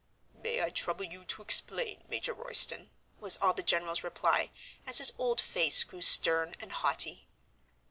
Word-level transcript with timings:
"May 0.33 0.63
I 0.63 0.71
trouble 0.71 1.05
you 1.05 1.23
to 1.25 1.43
explain, 1.43 2.03
Major 2.07 2.33
Royston" 2.33 2.89
was 3.19 3.37
all 3.37 3.53
the 3.53 3.61
general's 3.61 4.03
reply, 4.03 4.49
as 4.87 4.97
his 4.97 5.13
old 5.19 5.39
face 5.39 5.83
grew 5.83 6.01
stern 6.01 6.55
and 6.59 6.71
haughty. 6.71 7.27